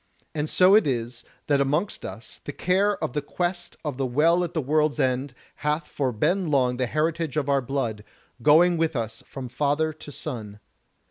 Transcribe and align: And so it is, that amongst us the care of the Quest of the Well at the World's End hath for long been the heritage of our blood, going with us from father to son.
And 0.33 0.49
so 0.49 0.73
it 0.73 0.87
is, 0.87 1.23
that 1.45 1.61
amongst 1.61 2.03
us 2.05 2.41
the 2.43 2.51
care 2.51 2.97
of 3.03 3.13
the 3.13 3.21
Quest 3.21 3.77
of 3.85 3.97
the 3.97 4.05
Well 4.07 4.43
at 4.43 4.55
the 4.55 4.59
World's 4.61 4.99
End 4.99 5.35
hath 5.57 5.87
for 5.87 6.07
long 6.11 6.17
been 6.17 6.77
the 6.77 6.87
heritage 6.87 7.37
of 7.37 7.47
our 7.47 7.61
blood, 7.61 8.03
going 8.41 8.77
with 8.77 8.95
us 8.95 9.21
from 9.27 9.47
father 9.47 9.93
to 9.93 10.11
son. 10.11 10.59